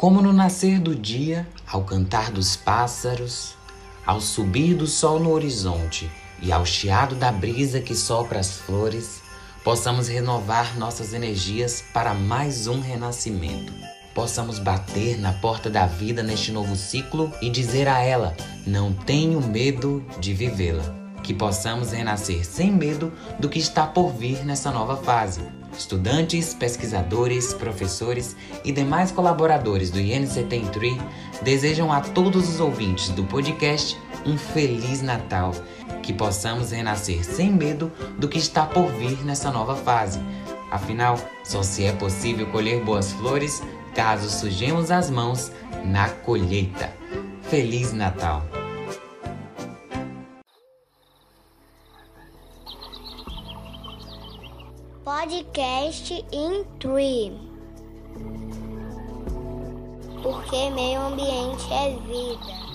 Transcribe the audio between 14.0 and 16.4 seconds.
Possamos bater na porta da vida